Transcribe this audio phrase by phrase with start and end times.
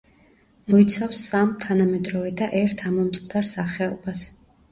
[0.71, 4.27] მოიცავს სამ თანამედროვე და ერთ ამომწყდარ სახეობას.